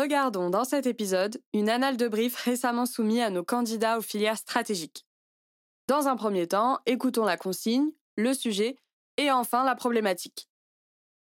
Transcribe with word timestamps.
Regardons 0.00 0.48
dans 0.48 0.64
cet 0.64 0.86
épisode 0.86 1.42
une 1.52 1.68
annale 1.68 1.98
de 1.98 2.08
brief 2.08 2.34
récemment 2.34 2.86
soumise 2.86 3.20
à 3.20 3.28
nos 3.28 3.44
candidats 3.44 3.98
aux 3.98 4.00
filières 4.00 4.38
stratégiques. 4.38 5.04
Dans 5.88 6.08
un 6.08 6.16
premier 6.16 6.46
temps, 6.48 6.78
écoutons 6.86 7.26
la 7.26 7.36
consigne, 7.36 7.90
le 8.16 8.32
sujet 8.32 8.76
et 9.18 9.30
enfin 9.30 9.62
la 9.62 9.74
problématique. 9.74 10.48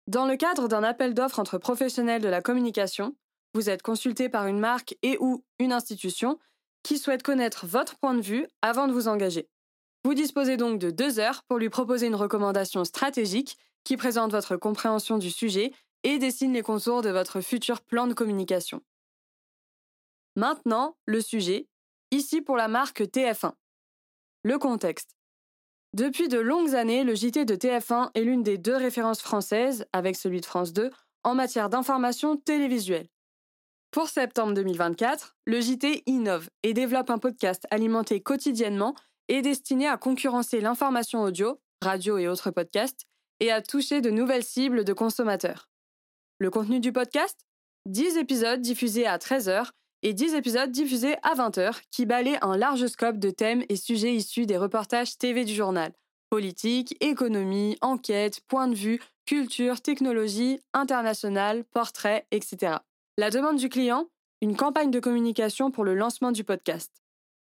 Dans 0.07 0.27
le 0.27 0.37
cadre 0.37 0.69
d'un 0.69 0.83
appel 0.83 1.15
d'offres 1.15 1.39
entre 1.39 1.57
professionnels 1.57 2.21
de 2.21 2.29
la 2.29 2.43
communication, 2.43 3.17
vous 3.55 3.71
êtes 3.71 3.81
consulté 3.81 4.29
par 4.29 4.47
une 4.47 4.61
marque 4.61 4.99
et 5.01 5.17
ou 5.19 5.47
une 5.59 5.73
institution 5.73 6.39
qui 6.83 6.99
souhaite 6.99 7.23
connaître 7.23 7.65
votre 7.65 7.97
point 7.97 8.13
de 8.13 8.21
vue 8.21 8.47
avant 8.61 8.87
de 8.87 8.93
vous 8.93 9.09
engager. 9.09 9.49
Vous 10.05 10.13
disposez 10.13 10.59
donc 10.59 10.79
de 10.79 10.91
deux 10.91 11.21
heures 11.21 11.43
pour 11.49 11.57
lui 11.57 11.71
proposer 11.71 12.07
une 12.07 12.15
recommandation 12.15 12.85
stratégique 12.85 13.57
qui 13.85 13.97
présente 13.97 14.33
votre 14.33 14.59
compréhension 14.59 15.17
du 15.17 15.31
sujet 15.31 15.73
et 16.05 16.19
dessine 16.19 16.53
les 16.53 16.63
contours 16.63 17.03
de 17.03 17.11
votre 17.11 17.41
futur 17.41 17.81
plan 17.81 18.07
de 18.07 18.15
communication. 18.15 18.83
Maintenant, 20.37 20.97
le 21.05 21.21
sujet, 21.21 21.67
ici 22.11 22.41
pour 22.41 22.57
la 22.57 22.69
marque 22.69 23.03
TF1. 23.03 23.53
Le 24.45 24.59
contexte. 24.59 25.17
Depuis 25.95 26.29
de 26.29 26.39
longues 26.39 26.75
années, 26.75 27.03
le 27.03 27.15
JT 27.15 27.45
de 27.45 27.57
TF1 27.57 28.11
est 28.15 28.23
l'une 28.23 28.43
des 28.43 28.59
deux 28.59 28.77
références 28.77 29.21
françaises, 29.21 29.87
avec 29.93 30.17
celui 30.17 30.41
de 30.41 30.47
France 30.47 30.73
2, 30.73 30.91
en 31.25 31.35
matière 31.35 31.69
d'information 31.69 32.37
télévisuelle. 32.37 33.09
Pour 33.91 34.09
septembre 34.09 34.53
2024, 34.53 35.37
le 35.47 35.61
JT 35.61 36.03
innove 36.07 36.51
et 36.63 36.75
développe 36.75 37.11
un 37.11 37.19
podcast 37.19 37.67
alimenté 37.71 38.21
quotidiennement 38.21 38.95
et 39.29 39.41
destiné 39.41 39.89
à 39.89 39.97
concurrencer 39.97 40.61
l'information 40.61 41.23
audio, 41.23 41.59
radio 41.83 42.19
et 42.19 42.29
autres 42.29 42.51
podcasts, 42.51 43.07
et 43.41 43.51
à 43.51 43.63
toucher 43.63 44.01
de 44.01 44.11
nouvelles 44.11 44.45
cibles 44.45 44.85
de 44.85 44.93
consommateurs. 44.93 45.69
Le 46.41 46.51
contenu 46.51 46.79
du 46.79 46.93
podcast 46.93 47.37
10 47.87 48.17
épisodes 48.17 48.61
diffusés 48.61 49.09
à 49.09 49.19
13h 49.19 49.71
et 50.05 50.15
10 50.15 50.35
épisodes 50.35 50.71
diffusés 50.71 51.17
à 51.25 51.35
20h 51.35 51.81
qui 51.91 52.07
balaient 52.07 52.39
un 52.43 52.57
large 52.57 52.87
scope 52.87 53.19
de 53.19 53.31
thèmes 53.31 53.65
et 53.69 53.75
sujets 53.75 54.15
issus 54.15 54.47
des 54.47 54.57
reportages 54.57 55.19
TV 55.19 55.45
du 55.45 55.53
journal. 55.53 55.93
Politique, 56.31 56.97
économie, 57.01 57.77
enquête, 57.81 58.41
point 58.47 58.69
de 58.69 58.77
vue, 58.77 59.01
culture, 59.27 59.81
technologie, 59.81 60.61
international, 60.75 61.65
portrait, 61.65 62.25
etc. 62.31 62.77
La 63.17 63.31
demande 63.31 63.57
du 63.57 63.69
client 63.69 64.07
Une 64.41 64.55
campagne 64.55 64.93
de 64.93 65.01
communication 65.01 65.73
pour 65.73 65.83
le 65.83 65.97
lancement 65.97 66.31
du 66.31 66.45
podcast. 66.45 67.03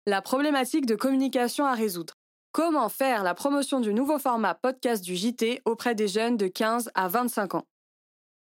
La 0.06 0.20
problématique 0.20 0.84
de 0.84 0.96
communication 0.96 1.64
à 1.64 1.72
résoudre. 1.72 2.12
Comment 2.52 2.90
faire 2.90 3.22
la 3.22 3.32
promotion 3.32 3.80
du 3.80 3.94
nouveau 3.94 4.18
format 4.18 4.54
podcast 4.54 5.02
du 5.02 5.16
JT 5.16 5.62
auprès 5.64 5.94
des 5.94 6.08
jeunes 6.08 6.36
de 6.36 6.46
15 6.46 6.90
à 6.94 7.08
25 7.08 7.54
ans? 7.54 7.64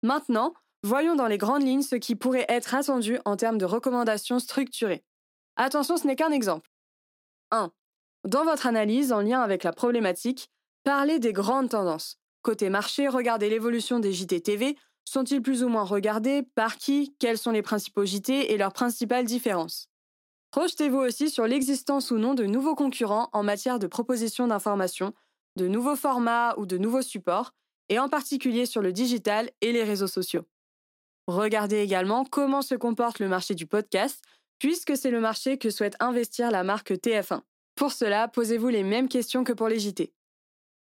Maintenant, 0.04 0.54
voyons 0.84 1.16
dans 1.16 1.28
les 1.28 1.38
grandes 1.38 1.64
lignes 1.64 1.84
ce 1.84 1.96
qui 1.96 2.16
pourrait 2.16 2.46
être 2.50 2.74
attendu 2.74 3.20
en 3.26 3.36
termes 3.38 3.58
de 3.58 3.66
recommandations 3.66 4.40
structurées. 4.40 5.04
Attention, 5.56 5.98
ce 5.98 6.08
n'est 6.08 6.16
qu'un 6.16 6.32
exemple. 6.32 6.70
1. 7.52 7.72
Dans 8.28 8.44
votre 8.44 8.68
analyse 8.68 9.12
en 9.12 9.22
lien 9.22 9.42
avec 9.42 9.64
la 9.64 9.74
problématique, 9.74 10.50
parlez 10.84 11.20
des 11.20 11.34
grandes 11.34 11.70
tendances. 11.70 12.18
Côté 12.42 12.70
marché, 12.70 13.08
regardez 13.08 13.50
l'évolution 13.50 14.00
des 14.00 14.14
JT 14.14 14.42
TV. 14.42 14.78
Sont-ils 15.06 15.42
plus 15.42 15.64
ou 15.64 15.70
moins 15.70 15.84
regardés? 15.84 16.44
Par 16.56 16.78
qui? 16.78 17.16
Quels 17.20 17.38
sont 17.38 17.52
les 17.52 17.62
principaux 17.62 18.06
JT 18.06 18.52
et 18.52 18.58
leurs 18.58 18.74
principales 18.74 19.26
différences? 19.26 19.88
Projetez-vous 20.52 20.98
aussi 20.98 21.30
sur 21.30 21.46
l'existence 21.46 22.12
ou 22.12 22.18
non 22.18 22.34
de 22.34 22.46
nouveaux 22.46 22.76
concurrents 22.76 23.30
en 23.34 23.44
matière 23.44 23.80
de 23.80 23.88
proposition 23.88 24.48
d'information, 24.48 25.14
de 25.56 25.68
nouveaux 25.68 25.96
formats 25.96 26.56
ou 26.58 26.66
de 26.66 26.78
nouveaux 26.78 27.02
supports, 27.02 27.54
et 27.92 28.00
en 28.00 28.08
particulier 28.08 28.66
sur 28.66 28.82
le 28.82 28.94
digital 28.94 29.52
et 29.60 29.74
les 29.74 29.84
réseaux 29.84 30.08
sociaux. 30.08 30.46
Regardez 31.28 31.80
également 31.80 32.24
comment 32.24 32.62
se 32.62 32.74
comporte 32.74 33.20
le 33.20 33.28
marché 33.28 33.54
du 33.54 33.68
podcast, 33.68 34.24
puisque 34.60 34.96
c'est 34.96 35.12
le 35.12 35.20
marché 35.20 35.58
que 35.58 35.70
souhaite 35.70 35.98
investir 36.00 36.52
la 36.52 36.64
marque 36.64 36.94
TF1. 36.94 37.42
Pour 37.76 37.92
cela, 37.92 38.30
posez-vous 38.30 38.70
les 38.70 38.84
mêmes 38.84 39.10
questions 39.10 39.44
que 39.44 39.52
pour 39.52 39.68
les 39.68 39.78
JT. 39.78 40.14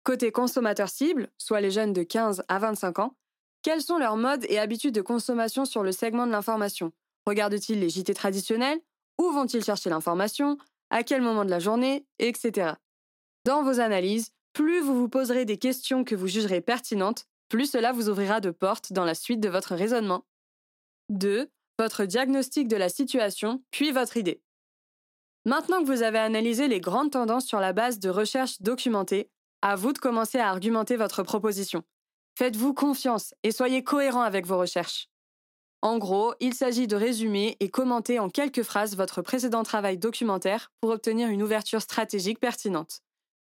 Côté 0.04 0.30
consommateur 0.30 0.88
cible, 0.88 1.28
soit 1.38 1.60
les 1.60 1.72
jeunes 1.72 1.92
de 1.92 2.04
15 2.04 2.44
à 2.46 2.58
25 2.60 3.00
ans, 3.00 3.16
quels 3.62 3.82
sont 3.82 3.98
leurs 3.98 4.16
modes 4.16 4.46
et 4.48 4.58
habitudes 4.58 4.94
de 4.94 5.02
consommation 5.02 5.64
sur 5.64 5.82
le 5.82 5.90
segment 5.90 6.26
de 6.26 6.32
l'information? 6.32 6.92
Regardent-ils 7.26 7.80
les 7.80 7.88
JT 7.88 8.14
traditionnels 8.14 8.80
Où 9.18 9.30
vont-ils 9.32 9.64
chercher 9.64 9.90
l'information? 9.90 10.56
À 10.90 11.02
quel 11.02 11.20
moment 11.20 11.44
de 11.44 11.50
la 11.50 11.58
journée? 11.58 12.06
Etc. 12.20 12.72
Dans 13.44 13.64
vos 13.64 13.80
analyses, 13.80 14.30
plus 14.52 14.80
vous 14.80 14.94
vous 14.94 15.08
poserez 15.08 15.44
des 15.44 15.58
questions 15.58 16.04
que 16.04 16.14
vous 16.14 16.28
jugerez 16.28 16.60
pertinentes, 16.60 17.26
plus 17.48 17.70
cela 17.70 17.92
vous 17.92 18.08
ouvrira 18.08 18.40
de 18.40 18.50
portes 18.50 18.92
dans 18.92 19.04
la 19.04 19.14
suite 19.14 19.40
de 19.40 19.48
votre 19.48 19.74
raisonnement. 19.74 20.24
2. 21.10 21.50
Votre 21.78 22.04
diagnostic 22.04 22.68
de 22.68 22.76
la 22.76 22.88
situation, 22.88 23.62
puis 23.70 23.92
votre 23.92 24.16
idée. 24.16 24.42
Maintenant 25.44 25.80
que 25.80 25.86
vous 25.86 26.02
avez 26.02 26.18
analysé 26.18 26.68
les 26.68 26.80
grandes 26.80 27.10
tendances 27.12 27.46
sur 27.46 27.60
la 27.60 27.72
base 27.72 27.98
de 27.98 28.08
recherches 28.08 28.60
documentées, 28.60 29.30
à 29.60 29.76
vous 29.76 29.92
de 29.92 29.98
commencer 29.98 30.38
à 30.38 30.48
argumenter 30.48 30.96
votre 30.96 31.22
proposition. 31.22 31.82
Faites-vous 32.38 32.74
confiance 32.74 33.34
et 33.42 33.50
soyez 33.50 33.84
cohérent 33.84 34.22
avec 34.22 34.46
vos 34.46 34.58
recherches. 34.58 35.08
En 35.82 35.98
gros, 35.98 36.34
il 36.40 36.54
s'agit 36.54 36.86
de 36.86 36.94
résumer 36.94 37.56
et 37.58 37.68
commenter 37.68 38.20
en 38.20 38.30
quelques 38.30 38.62
phrases 38.62 38.96
votre 38.96 39.20
précédent 39.20 39.64
travail 39.64 39.98
documentaire 39.98 40.70
pour 40.80 40.90
obtenir 40.90 41.28
une 41.28 41.42
ouverture 41.42 41.82
stratégique 41.82 42.38
pertinente. 42.38 43.02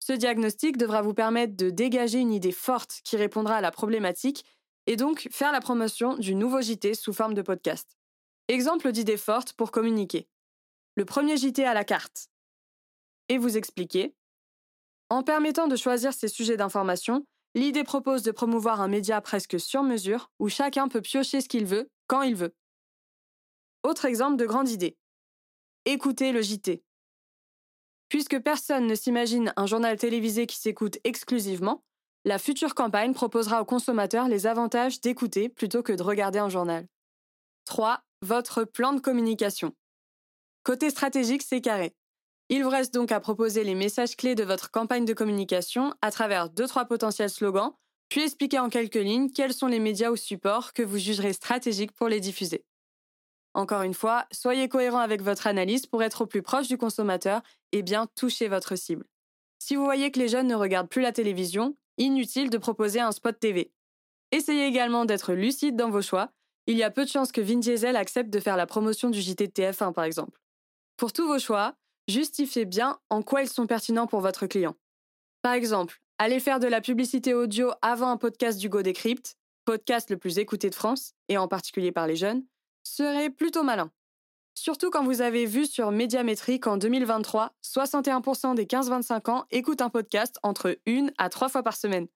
Ce 0.06 0.12
diagnostic 0.12 0.76
devra 0.76 1.02
vous 1.02 1.14
permettre 1.14 1.56
de 1.56 1.70
dégager 1.70 2.20
une 2.20 2.34
idée 2.34 2.52
forte 2.52 3.00
qui 3.06 3.16
répondra 3.16 3.56
à 3.56 3.62
la 3.62 3.72
problématique 3.72 4.44
et 4.86 4.98
donc 4.98 5.30
faire 5.32 5.54
la 5.54 5.62
promotion 5.62 6.18
du 6.18 6.36
nouveau 6.36 6.62
JT 6.62 6.94
sous 6.94 7.14
forme 7.14 7.34
de 7.34 7.42
podcast. 7.42 7.98
Exemple 8.50 8.92
d'idée 8.92 9.16
forte 9.16 9.54
pour 9.54 9.72
communiquer. 9.72 10.28
Le 10.96 11.06
premier 11.06 11.38
JT 11.38 11.64
à 11.64 11.74
la 11.74 11.86
carte. 11.86 12.28
Et 13.30 13.38
vous 13.38 13.56
expliquer. 13.56 14.14
En 15.08 15.24
permettant 15.24 15.70
de 15.70 15.78
choisir 15.78 16.12
ces 16.12 16.28
sujets 16.28 16.58
d'information, 16.58 17.26
l'idée 17.56 17.86
propose 17.86 18.24
de 18.24 18.32
promouvoir 18.32 18.82
un 18.82 18.90
média 18.90 19.22
presque 19.22 19.58
sur 19.58 19.84
mesure 19.84 20.32
où 20.38 20.50
chacun 20.50 20.90
peut 20.90 21.00
piocher 21.00 21.40
ce 21.40 21.48
qu'il 21.48 21.66
veut, 21.66 21.90
quand 22.08 22.24
il 22.24 22.36
veut. 22.36 22.54
Autre 23.84 24.04
exemple 24.04 24.36
de 24.36 24.46
grande 24.46 24.68
idée. 24.68 24.98
Écoutez 25.86 26.34
le 26.34 26.42
JT. 26.42 26.84
Puisque 28.14 28.38
personne 28.38 28.86
ne 28.86 28.94
s'imagine 28.94 29.54
un 29.58 29.66
journal 29.66 29.98
télévisé 29.98 30.46
qui 30.46 30.58
s'écoute 30.58 31.00
exclusivement, 31.04 31.84
la 32.26 32.38
future 32.38 32.76
campagne 32.76 33.16
proposera 33.16 33.60
aux 33.60 33.66
consommateurs 33.66 34.28
les 34.28 34.46
avantages 34.46 35.02
d'écouter 35.02 35.50
plutôt 35.50 35.82
que 35.82 35.94
de 35.94 36.04
regarder 36.04 36.38
un 36.38 36.48
journal. 36.48 36.86
3. 37.66 38.02
Votre 38.22 38.66
plan 38.66 38.94
de 38.94 39.00
communication. 39.00 39.74
Côté 40.62 40.92
stratégique, 40.92 41.42
c'est 41.42 41.60
carré. 41.60 41.96
Il 42.50 42.64
vous 42.64 42.70
reste 42.70 42.94
donc 42.94 43.12
à 43.12 43.20
proposer 43.20 43.64
les 43.64 43.74
messages 43.74 44.16
clés 44.16 44.36
de 44.36 44.44
votre 44.44 44.70
campagne 44.70 45.06
de 45.06 45.14
communication 45.16 45.96
à 46.04 46.12
travers 46.12 46.50
2-3 46.50 46.86
potentiels 46.86 47.32
slogans, 47.32 47.72
puis 48.10 48.22
expliquer 48.22 48.60
en 48.60 48.70
quelques 48.70 48.94
lignes 48.94 49.32
quels 49.32 49.56
sont 49.56 49.66
les 49.66 49.80
médias 49.80 50.12
ou 50.12 50.18
supports 50.18 50.74
que 50.74 50.84
vous 50.84 51.00
jugerez 51.00 51.34
stratégiques 51.34 51.94
pour 51.94 52.10
les 52.10 52.20
diffuser. 52.20 52.64
Encore 53.54 53.84
une 53.84 53.94
fois, 53.94 54.26
soyez 54.32 54.68
cohérent 54.68 55.00
avec 55.00 55.22
votre 55.22 55.48
analyse 55.48 55.86
pour 55.86 56.02
être 56.02 56.22
au 56.22 56.26
plus 56.26 56.42
proche 56.42 56.68
du 56.68 56.78
consommateur 56.78 57.42
et 57.72 57.84
bien 57.84 58.08
toucher 58.16 58.48
votre 58.48 58.76
cible. 58.76 59.06
Si 59.60 59.76
vous 59.76 59.84
voyez 59.84 60.12
que 60.12 60.20
les 60.20 60.28
jeunes 60.28 60.48
ne 60.48 60.56
regardent 60.56 60.90
plus 60.90 61.02
la 61.02 61.12
télévision, 61.12 61.76
inutile 61.98 62.50
de 62.50 62.58
proposer 62.58 63.00
un 63.00 63.12
spot 63.12 63.40
TV. 63.40 63.72
Essayez 64.32 64.66
également 64.66 65.06
d'être 65.06 65.34
lucide 65.34 65.76
dans 65.76 65.90
vos 65.90 66.02
choix. 66.02 66.32
Il 66.66 66.78
y 66.78 66.84
a 66.84 66.90
peu 66.90 67.06
de 67.06 67.10
chances 67.10 67.32
que 67.32 67.42
Vin 67.42 67.60
Diesel 67.60 67.96
accepte 67.96 68.32
de 68.32 68.40
faire 68.40 68.58
la 68.58 68.66
promotion 68.66 69.10
du 69.10 69.22
JT 69.22 69.48
de 69.48 69.52
TF1 69.52 69.94
par 69.94 70.04
exemple. 70.04 70.40
Pour 70.98 71.14
tous 71.14 71.28
vos 71.28 71.40
choix, 71.40 71.76
justifiez 72.08 72.66
bien 72.66 73.00
en 73.10 73.22
quoi 73.22 73.44
ils 73.44 73.50
sont 73.50 73.68
pertinents 73.68 74.08
pour 74.08 74.22
votre 74.22 74.48
client. 74.48 74.76
Par 75.44 75.54
exemple, 75.54 76.02
allez 76.18 76.40
faire 76.40 76.60
de 76.60 76.68
la 76.68 76.82
publicité 76.82 77.34
audio 77.34 77.72
avant 77.82 78.10
un 78.10 78.18
podcast 78.18 78.60
du 78.60 78.70
Go 78.70 78.82
Decrypt, 78.82 79.36
podcast 79.66 80.10
le 80.10 80.18
plus 80.18 80.40
écouté 80.40 80.70
de 80.70 80.76
France, 80.76 81.14
et 81.30 81.38
en 81.38 81.48
particulier 81.48 81.92
par 81.92 82.08
les 82.08 82.16
jeunes, 82.16 82.44
serait 82.84 83.30
plutôt 83.30 83.64
malin. 83.64 83.92
Surtout 84.56 84.92
quand 84.92 85.04
vous 85.04 85.22
avez 85.22 85.46
vu 85.46 85.66
sur 85.66 85.92
Médiamétrie 85.92 86.60
qu'en 86.60 86.78
2023, 86.78 87.54
61% 87.64 88.56
des 88.56 88.66
15-25 88.66 89.32
ans 89.32 89.46
écoutent 89.50 89.82
un 89.82 89.90
podcast 89.90 90.38
entre 90.44 90.78
une 90.86 91.12
à 91.18 91.30
trois 91.30 91.50
fois 91.50 91.64
par 91.64 91.76
semaine. 91.76 92.08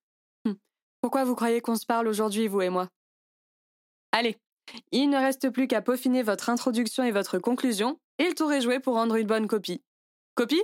Hum, 0.45 0.55
pourquoi 1.01 1.23
vous 1.23 1.35
croyez 1.35 1.61
qu'on 1.61 1.75
se 1.75 1.85
parle 1.85 2.07
aujourd'hui, 2.07 2.47
vous 2.47 2.61
et 2.61 2.69
moi? 2.69 2.89
Allez, 4.11 4.37
il 4.91 5.09
ne 5.09 5.17
reste 5.17 5.49
plus 5.49 5.67
qu'à 5.67 5.81
peaufiner 5.81 6.23
votre 6.23 6.49
introduction 6.49 7.03
et 7.03 7.11
votre 7.11 7.39
conclusion, 7.39 7.99
et 8.19 8.27
le 8.27 8.35
tour 8.35 8.51
est 8.53 8.61
joué 8.61 8.79
pour 8.79 8.95
rendre 8.95 9.15
une 9.15 9.27
bonne 9.27 9.47
copie. 9.47 9.81
Copie? 10.35 10.61